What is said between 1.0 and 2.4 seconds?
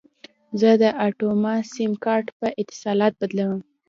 اټوما سیم کارت